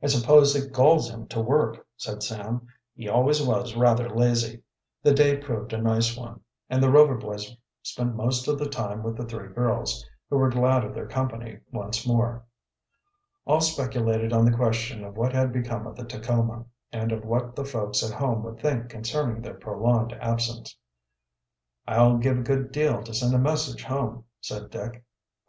"I 0.00 0.06
suppose 0.06 0.54
it 0.54 0.72
galls 0.72 1.10
him 1.10 1.26
to 1.26 1.40
work," 1.40 1.84
said 1.96 2.22
Sam. 2.22 2.68
"He 2.94 3.08
always 3.08 3.42
was 3.44 3.74
rather 3.74 4.08
lazy." 4.08 4.62
The 5.02 5.12
day 5.12 5.36
proved 5.38 5.72
a 5.72 5.82
nice 5.82 6.16
one, 6.16 6.38
and 6.70 6.80
the 6.80 6.88
Rover 6.88 7.16
boys 7.16 7.50
spent 7.82 8.14
most 8.14 8.46
of 8.46 8.60
the 8.60 8.68
time 8.68 9.02
with 9.02 9.16
the 9.16 9.24
three 9.24 9.48
girls, 9.52 10.06
who 10.30 10.36
were 10.38 10.50
glad 10.50 10.84
of 10.84 10.94
their 10.94 11.08
company 11.08 11.58
once 11.72 12.06
more. 12.06 12.44
All 13.44 13.60
speculated 13.60 14.32
on 14.32 14.44
the 14.44 14.56
question 14.56 15.02
of 15.02 15.16
what 15.16 15.32
had 15.32 15.52
become 15.52 15.84
of 15.84 15.96
the 15.96 16.04
Tacoma, 16.04 16.66
and 16.92 17.10
of 17.10 17.24
what 17.24 17.56
the 17.56 17.64
folks 17.64 18.04
at 18.08 18.16
home 18.16 18.44
would 18.44 18.60
think 18.60 18.88
concerning 18.88 19.42
their 19.42 19.54
prolonged 19.54 20.12
absence. 20.20 20.76
"I'd 21.88 22.22
give 22.22 22.38
a 22.38 22.42
good 22.42 22.70
deal 22.70 23.02
to 23.02 23.12
send 23.12 23.34
a 23.34 23.38
message 23.40 23.82
home," 23.82 24.26
said 24.40 24.70
Dick. 24.70 25.04